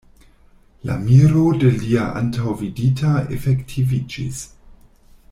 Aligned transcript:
La 0.91 0.95
miro 1.01 1.43
de 1.63 1.69
li 1.81 1.91
antaŭvidita 2.05 3.11
efektiviĝis. 3.39 4.41